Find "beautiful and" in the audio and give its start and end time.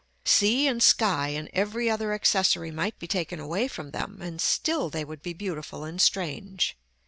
5.33-6.01